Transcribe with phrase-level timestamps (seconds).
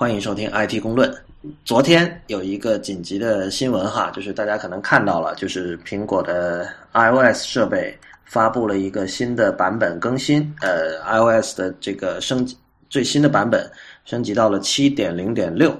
[0.00, 1.14] 欢迎收听 IT 公论。
[1.62, 7.94] 昨天有一个紧急的新闻哈，就是大家可能看到了，就是苹果的 iOS 设备
[8.24, 12.56] 发布了一个新的版本更新，呃，iOS 的这个升级
[12.88, 13.70] 最新的版本
[14.06, 15.78] 升级到了七点零点六。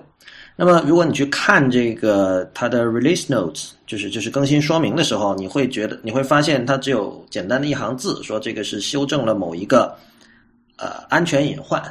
[0.54, 9.96] 那么，如果你去看这个它的 release notes，就是就是更新说明的时候，你会觉得你会发现它只有简单的一行字，说这个是修正了某一个
[10.76, 11.82] 呃安全隐患，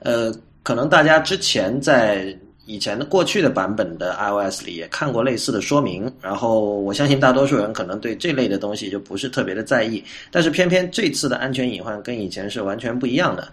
[0.00, 0.30] 呃。
[0.62, 13.50] 可能大家之前在以前的过去的版本的 iOS 里也看过类似的说明，然后我相信大多数人可能对这类的东西就不是特别的在意，但是偏偏这次的安全隐患跟以前是完全不一样的。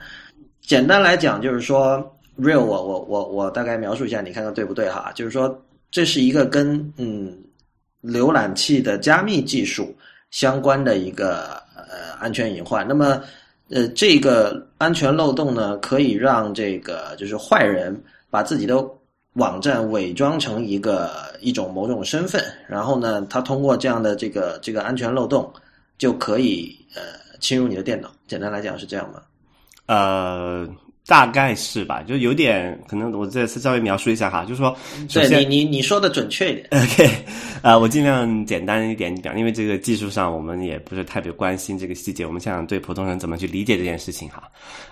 [0.61, 1.97] 简单来讲，就是说
[2.37, 5.11] ，Real，我我我我大概描述一下，你看看对不对哈？
[5.15, 7.35] 就是说，这是一个跟嗯
[8.03, 9.95] 浏览器的加密技术
[10.29, 12.87] 相关的一个呃安全隐患。
[12.87, 13.23] 那么
[13.69, 18.83] 呃，这个安全漏洞呢，可以让这个就是坏人把自己的
[19.33, 25.51] 网站伪装成一个一种某种身份，然后呢，他通过这样的这个这个安全漏洞，
[25.97, 27.01] 就可以呃
[27.39, 28.09] 侵入你的电脑。
[28.27, 29.21] 简单来讲是这样吗？
[29.87, 30.67] 呃。
[31.07, 34.77] 大概是吧，就有点可能，我这次稍微描述一下哈，就是说，
[35.13, 36.67] 对你你你说的准确一点。
[36.83, 37.09] OK，
[37.61, 44.43] 啊，我尽量简单一点讲，因为这个技术上我们也不是特别关心这个细节，我们想对普通人怎么去理解这件事情哈。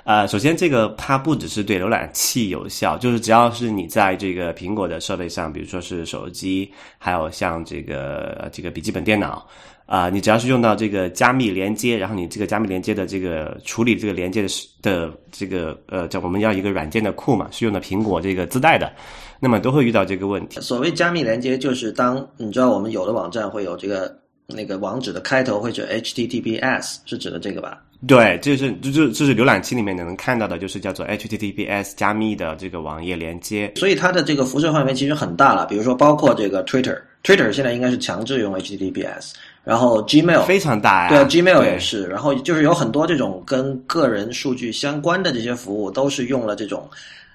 [0.05, 9.45] 呃，首先这个它不只是对浏览器有效，就是只要是你在这个苹果的设备上，比如说是手机，还有像这个这个笔记本电脑。
[9.85, 14.47] 啊，你只要是用到这个加密连接，然后你这个加密连接的这个处理这个连接的
[14.81, 18.91] 的这个呃，叫我们要一个软件的库嘛，是用的苹果这个自带的，
[19.39, 20.59] 那么都会遇到这个问题。
[20.59, 27.79] 所谓加密连接，就是当你知道我们有的网站会有这个那个网址的开头会是 HTTPS，是指的这个吧？
[28.07, 33.71] 对，这是就就这是浏览器里面能看到的，就是叫做 HTTPS 加密的这个网页连接。
[33.75, 39.33] 所以它的这个辐射范围其实很大了，比如说包括这个 Twitter，Twitter 现在应该是强制用 HTTPS。
[39.65, 42.05] 然后 Gmail 非常大呀，对，Gmail 也是。
[42.05, 46.87] 然后就是有很多这种跟个人数据相关的这些服务，都是用了这种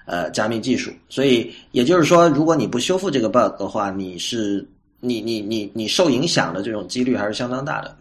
[0.05, 0.89] 呃加密技术。
[1.09, 4.65] 所以也就是说，如果你不修复这个 bug 的话，你是
[5.01, 7.95] 你你你你受影响的这种几率还是相当大的。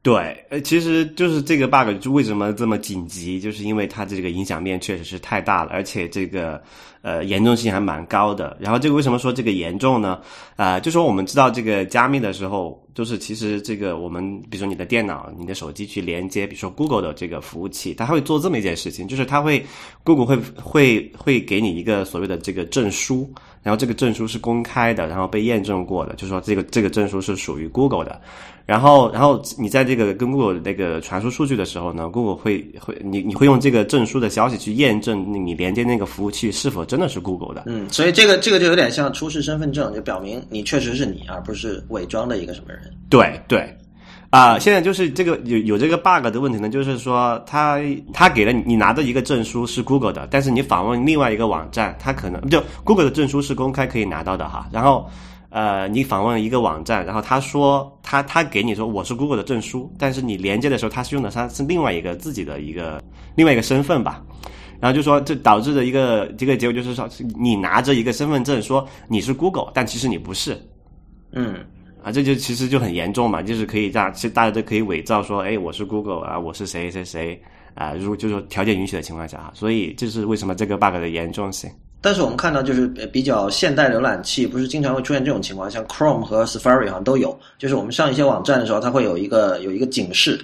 [0.00, 6.62] 对，呃，其实就是这个 bug 就为什么这么紧急，就是因为它这个影响面确实是太大了，而且这个
[7.00, 8.54] 呃严重性还蛮高的。
[8.60, 10.20] 然后这个为什么说这个严重呢？
[10.56, 19.64] 啊，就说我们知道这个加密的时候，就是其实这个我们比如说你的电脑、你的手机去连接，比如说 Google 的这个服务器，它会做这么一件事情，就是它会
[20.04, 23.28] Google 会会会给你一个所谓的这个证书，
[23.62, 28.20] 然后这个证书是公开的，然后被验证过的，就是说这个这个证书是属于 Google 的。
[28.66, 37.64] 然后，然后你在这个跟 Google 那个传输数据的时候呢，Google 会会你你会用这个证书的消息去验证你连接那个服务器是否真的是 Google 的。
[37.66, 42.83] 嗯，所以这个这个就有点像出示身份证，就表明你确实是你，而不是伪装的一个什么人。
[43.08, 43.76] 对对，
[44.30, 47.78] 啊，现在就是这个有有这个 bug 的问题呢，就是说他
[48.12, 55.08] 他给了你你拿的一个证书是 Google 的，但是你访问另外一个网站，他可能就 Google 的证书是公开可以拿到的哈，然后。
[55.50, 63.00] 呃，你访问一个网站，然后他说他他给你说我是 Google 的证书，但是你连接的时候他是用的他是另外一个自己的一个
[63.36, 64.20] 另外一个身份吧，
[64.80, 67.08] 然后就说这导致的一个这个结果就是说
[67.38, 70.60] 你拿着一个身份证说你是 Google，但其实你不是，
[71.30, 71.64] 嗯，
[72.04, 77.40] 啊这就其实就很严重嘛，就是可以让其实大家都可以伪造说哎我是 Google 啊我是谁谁谁
[77.74, 81.70] 啊如果就是说条件允许的情况下，所以这是为什么这个 bug 的严重性。
[82.00, 87.34] 但是我们看到，就是比较现代浏览器，不是经常会出现这种情况，像 Chrome 和 Safari 好像都有。
[87.58, 90.38] 就是我们上一些网站的时候，它会有一个有一个警示，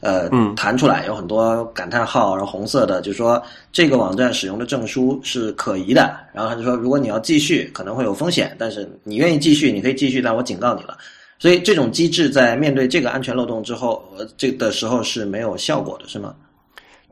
[0.00, 6.14] 呃，弹出来，有很多感叹号，然后红色的，就是说这个网站使用的证书是可疑的。
[6.34, 10.98] 然后他就说，如果你要继续，可能会有风险，但是你愿意继续，你可以继续，但我警告你了。
[11.38, 16.34] 所以这种机制在面对这个安全漏洞之后，呃，这的时候是没有效果的，是吗？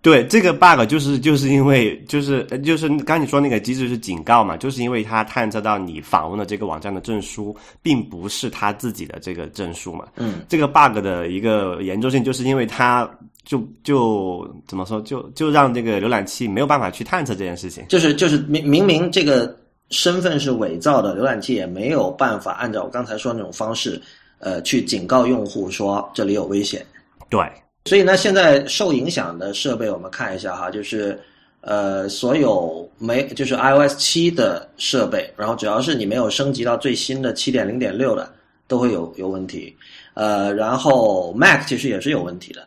[0.00, 10.04] 对这个 bug 就是就是因为就是就是刚你说那个机制是警告嘛，就是因为它探测到你访问的这个网站的证书并不是他自己的这个证书嘛。
[10.16, 13.10] 嗯，这个 bug 的一个严重性就是因为它
[13.46, 17.82] 就就怎么说就就让这个浏览器没有办法去探测这件事情。
[17.88, 19.56] 就是就是明明明这个
[19.90, 24.00] 身份是伪造的，浏览器也没有办法按照我刚才说那种方式，
[24.38, 26.84] 呃，去警告用户说这里有危险。
[27.28, 27.40] 对。
[27.86, 31.20] 所以呢，现在受影响的设备，我们看一下哈，就是
[31.60, 38.32] 呃，所有没就是 iOS 七的设备，然后只要是你没有升级到最新的七点零点六的，
[38.66, 39.76] 都会有有问题。
[40.14, 42.66] 呃，然后 Mac 其实也是有问题的。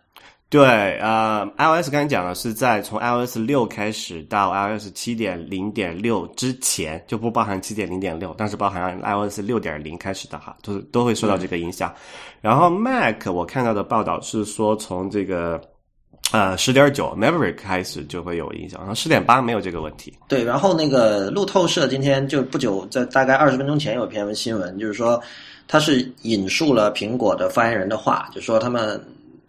[0.50, 11.94] 对，呃，iOS 刚才讲了是在从 iOS 六开始到 iOS 七点零点六之前，就不包含七点零点六，但是包含 iOS 六点零开始的哈，都都会受到这个影响。
[12.40, 15.60] 然后 Mac 我看到的报道是说从这个
[16.32, 20.14] 呃十点九 Maverick 开始就会有影响，然后十点八没有这个问题。
[20.30, 25.22] 对，然后那个路透社今天就不久在大概二十分钟前有篇新闻，就是说
[25.68, 28.98] 他是引述了苹果的发言人的话，就说他们。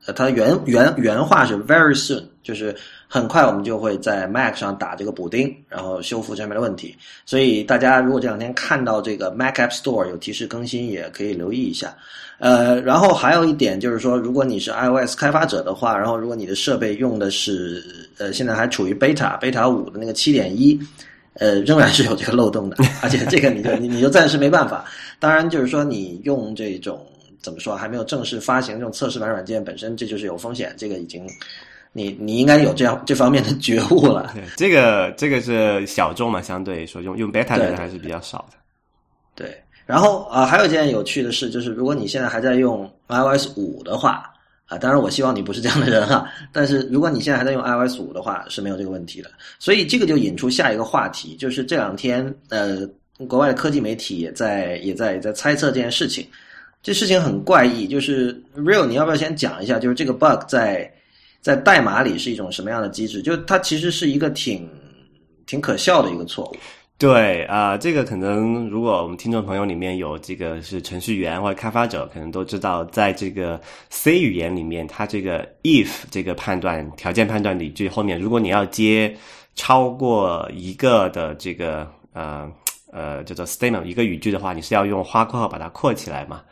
[0.08, 2.74] 呃，它原原原话是 very soon，就是
[3.06, 6.96] 很快我们就会在 Mac 上打这个补丁，然后修复上面的问题。
[7.26, 11.94] 所以大家如果这两天看到这个 Mac App Store 有提示更新，也可以留意一下。
[12.38, 17.84] 呃，然后还有一点就是说，如果你是 iOS 开发者的话，然后如果你的设备用的是
[18.16, 20.80] 呃现在还处于 beta beta 五的那个七点一，
[21.34, 24.86] 呃，仍然是有这个漏洞的，而且这个你就你你就暂时没办法。
[25.18, 27.04] 当然就是说你用这种。
[27.42, 27.76] 怎么说？
[27.76, 30.74] 还没有正式发行这种测试版软件，本身这就是有风险。
[30.76, 31.26] 这个已经，
[31.92, 34.32] 你你应该有这样这方面的觉悟了。
[34.34, 38.56] 对，这个这个是小众嘛，相对说用用 beta 的人还是比较少的。
[39.34, 39.56] 对，
[39.86, 44.24] 然后啊，还有一件有趣的事，就是如果你现在还在用 iOS 五的话
[44.66, 46.28] 啊，当然我希望你不是这样的人哈。
[46.52, 49.30] 但是如果你现在还在用 iOS 五的话，是没有这个问题的。
[49.58, 52.86] 所以这个就引出下一个话题，就是这两天呃，
[53.26, 56.26] 国外的科技媒体也在也在也在猜测这件事情。
[56.82, 60.90] 这事情很怪异，就是 Real，你要不要先讲一下，就是这个 bug 在
[61.40, 63.20] 在代码里是一种什么样的机制？
[63.20, 64.68] 就它其实是一个挺
[65.46, 66.56] 挺可笑的一个错误。
[66.96, 79.16] 对啊，这个可能如果我们听众朋友里面有这个是程序员或者开发者，可能都知道，在这个 C 语言里面，它这个 if 这个判断条件判断里句后面，如果你要接
[79.54, 82.50] 超过一个的这个呃
[82.92, 86.42] 呃叫做 statement 一个语句的话，你是要用花括号把它括起来嘛？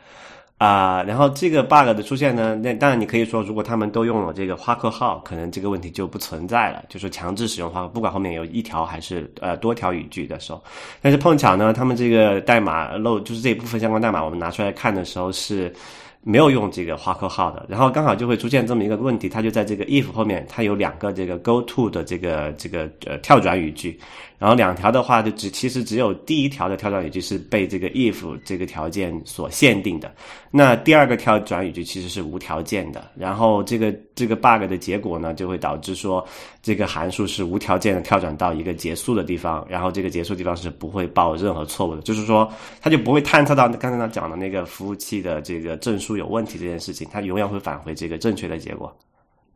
[0.57, 10.59] 啊，然后这个 bug 的出现呢，那当然你可以说，如果他们都用了这个花括号，可能这个问题就不存在了，就是强制使用花，不管后面有一条还是呃多条语句的时候。
[10.99, 15.71] 但是碰巧呢，他们这个代码漏，就是这一部分相关代码，我们拿出来看的时候是
[16.23, 23.99] 没有用这个花括号的，然后刚好就会出现这么一个问题，它就在这个 if 后面，它有两个这个 go to 的这个这个呃跳转语句。
[24.39, 30.13] 然后两条的话，就只其实只有第一条的跳转语句是被这个 if 这个条件所限定的，
[30.51, 33.09] 那第二个跳转语句其实是无条件的。
[33.15, 36.23] 然后这个这个 bug 的结果呢，就会导致说
[36.61, 42.47] 这个函数是无条件的跳转到一个结束的地方，然后这个结束地方是不会报任何错误的，就是说
[42.79, 48.95] 它就不会探测到刚才他讲的那个服务器的这个证书有问题这件事情，它永远会返回这个正确的结果。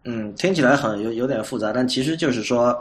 [0.05, 2.75] 嗯，听起来很有有点复杂，但其实就是说。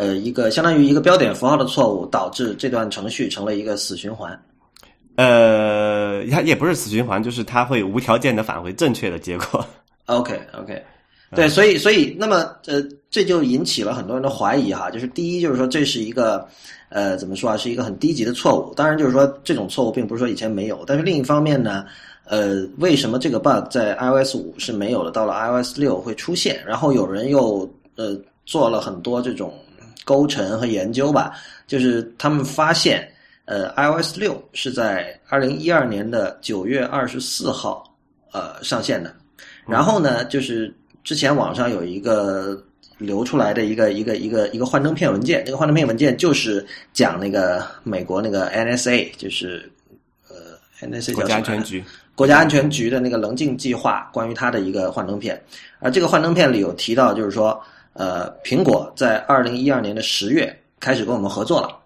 [0.00, 4.32] 呃，一个相当于一个标点符号的错误，导致这段程序成了一个死循环。
[5.16, 9.62] 呃，它也不是死循环，就是它会无条件的返回正确的结果。
[10.06, 10.82] OK，OK，
[11.36, 14.90] 对，所以，所以，那么，呃，这就引起了很多人的怀疑哈。
[14.90, 16.48] 就是第一，就是说这是一个，
[16.88, 18.72] 呃，怎么说啊，是一个很低级的错误。
[18.74, 21.84] 当然，就是说这种错误并不是说以前没有，但是另一方面呢，
[22.24, 26.58] 呃，为什么这个 bug 在 iOS 五是没有的，到了 iOS 六会出现？
[26.66, 29.52] 然后有人又呃做了很多这种。
[30.04, 31.34] 勾陈和研究吧，
[31.66, 33.06] 就是他们发现，
[33.44, 37.84] 呃，iOS 六是在二零一二年的九月二十四号，
[38.32, 39.14] 呃，上线的。
[39.66, 42.60] 然后呢，就是之前网上有一个
[42.98, 49.70] 流出来的一个一个一个一个幻灯片文件，这个幻灯片文件就是讲那个美国那个 NSA，就是
[50.28, 55.40] 呃 NSA 国家安全局国家安全局的那个棱镜计划，关于它的一个幻灯片。
[55.78, 57.62] 而这个幻灯片里有提到，就是说。
[57.92, 61.76] 呃，苹果在二零一二年的十月开始跟我们合作了，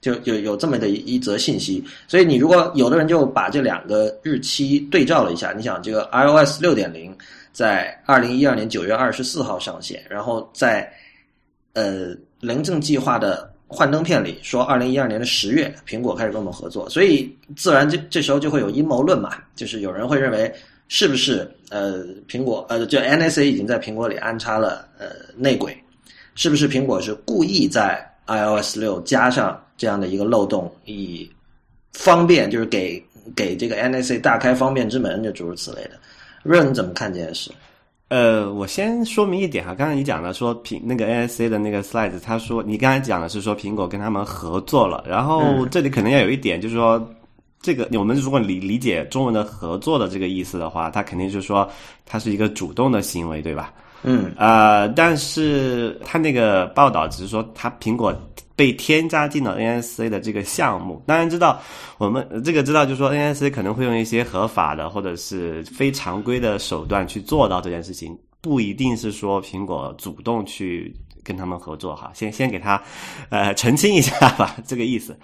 [0.00, 1.82] 就有有这么的一一则信息。
[2.06, 7.16] 所以你如果有的人就把这两个日期对照了一下，你想这个 iOS 六点零
[7.52, 10.92] 在二零一二年九月二十四号上线，然后在
[11.72, 20.54] 呃棱镜计划的幻灯片里说二零一二年的十月苹果开始跟我们合作，所以自然这这时候就会有阴谋论嘛，就是有人会认为。
[20.92, 25.06] 是不是呃，苹果呃，就 NSA 已经在苹果里安插了呃
[25.36, 25.72] 内鬼？
[26.34, 31.30] 是不是苹果是故意在 iOS 六加上这样的一个漏洞，以
[31.92, 33.00] 方便就是给
[33.36, 35.90] 给这个 NSA 大开方便之门，就诸如此类的？
[36.42, 37.52] 润你怎么看这件事？
[38.08, 47.08] 呃，我先说明一点哈，刚才你讲的说苹那个 NSA 的那个 slides，他说你刚才讲的是说苹果跟他们合作了，然后这里可能要有一点就是说。
[47.62, 51.70] 这个我们如果理理解中文的合作的这个意思的话，它肯定就是说
[52.06, 53.72] 它是一个主动的行为，对吧？
[54.02, 58.14] 嗯，呃，但是他那个报道只是说他苹果
[58.56, 61.02] 被添加进了 NSA 的这个项目。
[61.06, 61.60] 当然知道
[61.98, 68.18] 我们这个知道，就是说 NSA 可能会用一些合法的或者是非常规的手段去做到这件事情。
[68.40, 72.82] 不一定是说苹果主动去跟他们合作哈，先先给他
[73.28, 75.16] 呃澄清一下吧， 这个意思。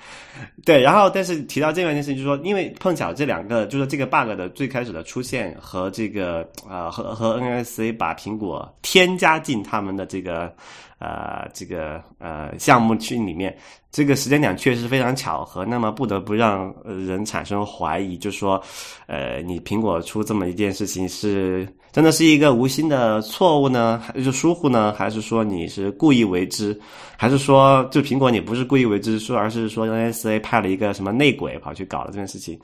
[0.65, 10.53] 对，然后但是提到这样一件事情，就是说，因为碰巧这两个，就是这个 bug 的最开始的出现和这个呃和和 NSA 把苹果添加进他们的这个
[10.99, 13.57] 呃这个呃项目群里面，
[13.91, 18.62] 这个时间点确实非常巧合，那么不得不让人产生怀疑，就说
[19.07, 21.67] 呃你苹果出这么一件事情是。
[21.93, 24.93] 真的是一个无心的错误呢，还是疏忽呢？
[24.99, 26.78] 还是说你是故意为之？
[27.16, 32.59] 还是说就苹果你不是故意为之，说而是说 NSA 派了一个什么内鬼跑去搞了这件事情？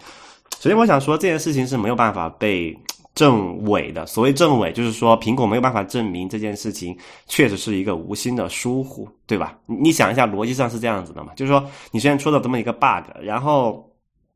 [0.61, 2.77] 首先我想说这件事情是没有办法被
[3.15, 4.07] 证伪的。
[4.07, 9.59] 所谓证伪，就是说苹果没有办法证明这件事情确实是一个无心的疏忽，对吧？
[9.67, 11.33] 你想一下，逻辑上是这样子的嘛？
[11.35, 13.91] 就是说你虽然出了这么一个 bug，然后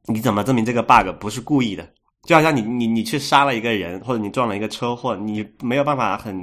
[0.07, 1.89] 你怎么证明这个 bug 不是故意的？
[2.27, 6.35] 就好像你你你去杀了一个人，或者你撞了一个车祸，你没有办法很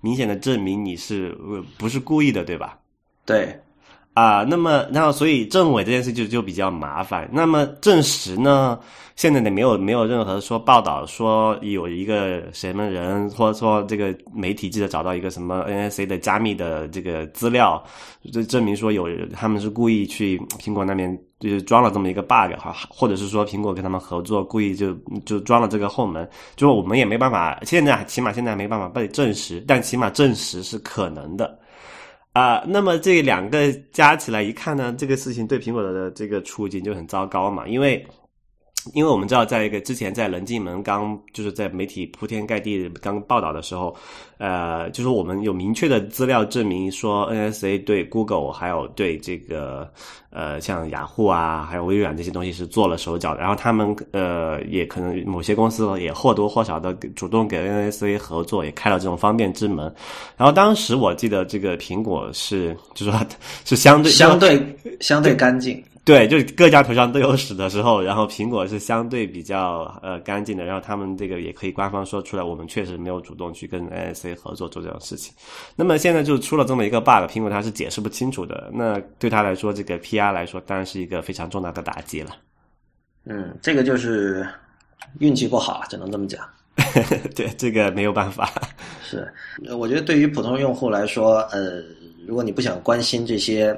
[0.00, 1.36] 明显的证明你是
[1.76, 2.78] 不是故意的，对吧？
[3.26, 3.60] 对，
[4.14, 7.28] 啊，那么然后所以证伪这件事就就比较麻烦。
[7.32, 8.78] 那么证实呢？
[9.16, 17.82] 现在呢没有没有任何说报道说有一个什么人，或者说这个媒体记者找到一个什么 NSA 的加密的这个资料，
[18.32, 21.16] 就证明说有他们是故意去苹果那边。
[21.40, 24.94] 就是装了这么一个 bug 哈，或者是说苹果跟他们合作，故意就
[25.26, 31.58] 就装了这个后门，就是我们也没办法，现在起码现在没办法被证实，但起码证实是可能的
[32.34, 32.62] 啊。
[32.68, 38.06] 那么这两个加起来一看呢，这个事情对苹果的这个处境就很糟糕嘛，因为。
[38.92, 43.96] 因为我们知道，在一个之前，在棱镜门刚就是在媒体铺天盖地刚报道的时候，
[44.38, 49.90] 呃，就是我们有明确的资料证明说，NSA 对 Google 还有对这个
[50.30, 53.40] 呃像雅虎啊，还有微软这些东西是做了手脚的。
[53.40, 59.92] 然后他们呃也可能某些公司也或多或少的主动给 NSA 合作，也开了这种方便之门。
[60.36, 63.14] 然后当时我记得这个苹果是就说
[63.64, 65.82] 是相对相对相对干净。
[66.04, 75.32] 对，就是各家头上都有屎的时候，然后苹果是相对比较呃干净的，然后他们这个也可以官方说出来，我们确实没有主动去跟 NSA 合作做这种事情。
[75.74, 82.36] 那么现在就出了这么一个 bug，苹果它是解释不清楚的，那对他来说，这个 PR 来说当然是一个非常重大的打击了。
[83.24, 84.46] 嗯，这个就是
[85.20, 86.46] 运气不好，只能这么讲。
[87.34, 88.52] 对，这个没有办法。
[89.02, 89.26] 是，
[89.78, 91.82] 我觉得对于普通用户来说，呃，
[92.26, 93.74] 如果你不想关心这些。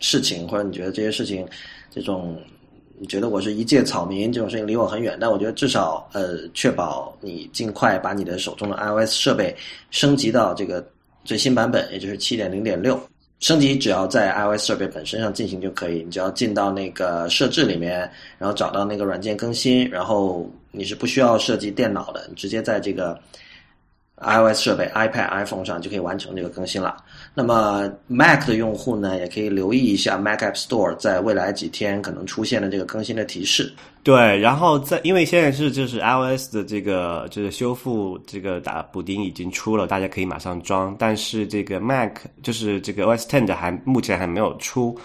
[0.00, 1.46] 事情，或者你觉得这些事情，
[1.90, 2.36] 这种
[2.98, 5.16] 你觉得我是一介草民，这种事情离我很远。
[5.20, 9.54] 但我觉得至少呃，确保你尽快把你的手中的 iOS 设备
[9.90, 10.84] 升级到这个
[11.24, 13.00] 最新版本，也就是七点零点六。
[13.38, 23.18] 升级只要在 iOS 设备本身上进行就可以，你只要进到那个设置里面，然后找到那个软件更新，然后你是不需要设计电脑的，你直接在这个。
[24.20, 26.96] iOS 设备、iPad、iPhone 上就可以完成这个更新了。
[27.34, 33.72] 那么 Mac 的用户呢，也可以留意一下 Mac App Store 在未来几天可能出现的这个更新的提示。
[34.02, 40.94] 对，然后在因为现在是就是 iOS 的这个就是修复这个打补丁已经出了，大家可以马上装。
[40.98, 42.12] 但是这个 Mac
[42.42, 44.98] 就是这个 OS Ten 的还目前还没有出。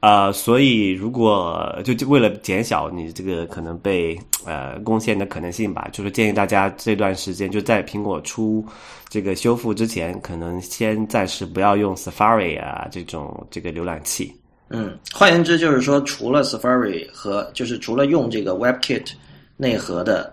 [0.00, 8.64] 呃，所以如果就就为了减小你这个可能被呃攻陷的可能性吧，就是建议大家这段时间就在苹果出
[9.08, 14.32] 这个修复之前，可能先暂时不要用 Safari 啊这种这个浏览器。
[14.68, 19.10] 嗯，换言之就是说，除了 Safari 和就是除了用这个 WebKit
[19.56, 20.32] 内核的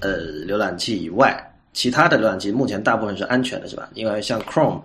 [0.00, 1.42] 呃浏览器以外，
[1.72, 3.88] 其他的浏览器目前大部分是安全的，是吧？
[3.94, 4.82] 因为像 Chrome。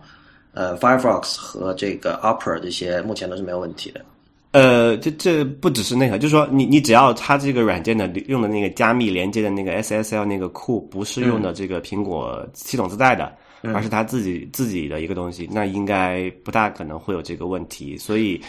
[0.56, 4.04] 呃，Firefox 和这个 Opera 这些目前都是没有问题的。
[4.52, 13.34] 呃，这这不只是那个，就是说，你你只要它这个软件的用的那个加密连接的那个 SSL 那个库不是用的这个苹果系统自带的，
[13.74, 17.98] 而是它自己自己的一个东西，那应该不大可能会有这个问题。
[17.98, 18.42] 所以，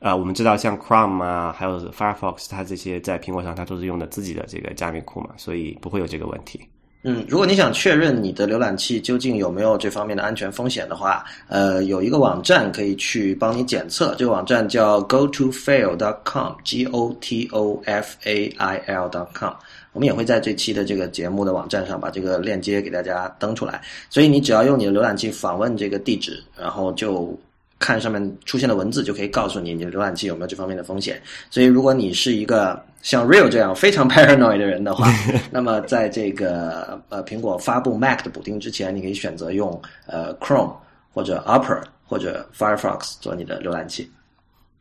[0.00, 6.60] 呃，我们知道像 Chrome 啊，还有 Firefox，它这些在苹果上它都是用的自己的这个加密库嘛，所以不会有这个问题。
[7.06, 14.14] 嗯，如果你想确认你的浏览器究竟有没有这方面的安全风险的话，呃，有一个网站可以去帮你检测。
[14.16, 19.52] 这个网站叫 go to fail dot com g o t o f a i l dot com，。
[19.92, 23.82] 我们也会在这期的这个节目的网站上把这个链接给大家登出来。
[24.08, 27.38] 所以你只要用你的浏览器访问这个地址，然后就。
[27.78, 31.20] 看上面出现的文字就可以告诉你你的浏览器有没有这方面的风险。
[31.50, 35.12] 所以，如果你是一个像 Real 这样非常 paranoid 的人的话，
[35.50, 40.74] 那么在这个呃苹果发布 Mac 的补丁之前，你可以选择用呃 Chrome
[41.12, 44.10] 或者 Opera 或者 Firefox 做你的浏览器。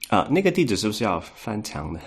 [0.09, 1.99] 啊，那个地址是不是要翻墙的？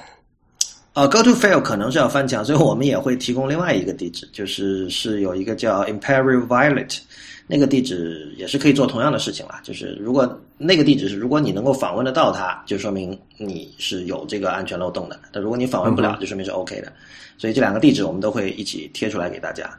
[0.95, 6.99] 呃，Go to fail 可能是要翻墙，所以我们也会提供另外一个地址，就是是有一个叫 Imperial Violet，
[7.47, 9.61] 那个地址也是可以做同样的事情了。
[9.62, 16.93] 就是如果那个地址是如果你能够访问得到它，就说明你是有这个安全漏洞的；但如果你访问不了，就说明是 OK 的。
[17.38, 19.71] 所以这两个地址我们都会一起贴出来给大家。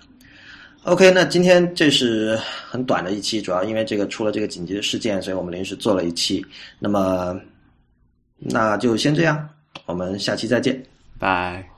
[0.84, 6.46] OK，那今天这是很短的一期，主要因为这个出了这个紧急的事件，所以我们临时做了一期。
[6.80, 7.38] 那么
[8.38, 9.50] 那就先这样，
[9.86, 10.82] 我们下期再见。
[11.20, 11.77] 拜。